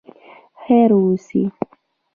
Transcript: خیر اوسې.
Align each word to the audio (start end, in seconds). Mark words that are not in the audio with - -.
خیر 0.63 0.89
اوسې. 0.99 1.41